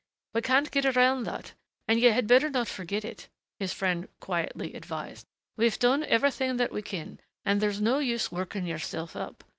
We 0.33 0.41
can't 0.41 0.71
get 0.71 0.83
around 0.87 1.25
that, 1.25 1.53
and 1.87 1.99
you 1.99 2.11
had 2.11 2.25
better 2.25 2.49
not 2.49 2.67
forget 2.67 3.05
it," 3.05 3.29
his 3.59 3.71
friend 3.71 4.07
quietly 4.19 4.73
advised. 4.73 5.27
"We've 5.57 5.77
done 5.77 6.05
everything 6.05 6.57
that 6.57 6.71
we 6.71 6.81
can 6.81 7.19
and 7.45 7.61
there 7.61 7.69
is 7.69 7.81
no 7.81 7.99
use 7.99 8.31
working 8.31 8.65
yourself 8.65 9.15
up.... 9.15 9.43